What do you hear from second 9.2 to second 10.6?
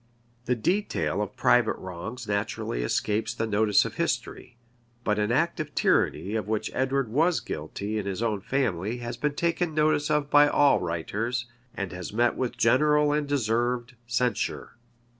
taken notice of by